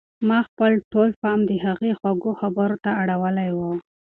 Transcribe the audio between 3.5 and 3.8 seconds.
و.